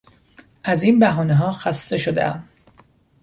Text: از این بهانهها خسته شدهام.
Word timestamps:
از 0.63 0.83
این 0.83 0.99
بهانهها 0.99 1.51
خسته 1.51 1.97
شدهام. 1.97 2.47